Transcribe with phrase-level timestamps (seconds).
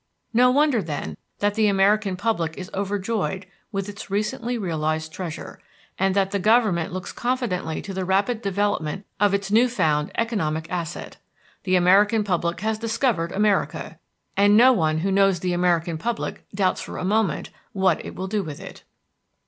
[0.33, 5.59] No wonder, then, that the American public is overjoyed with its recently realized treasure,
[5.99, 10.65] and that the Government looks confidently to the rapid development of its new found economic
[10.71, 11.17] asset.
[11.65, 13.99] The American public has discovered America,
[14.35, 18.27] and no one who knows the American public doubts for a moment what it will
[18.27, 18.81] do with it.